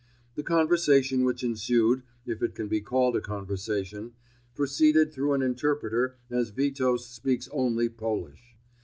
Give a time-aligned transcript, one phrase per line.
[0.33, 4.13] The conversation which ensued, if it can be called a conversation,
[4.55, 8.55] proceeded through an interpreter as Witos speaks only Polish.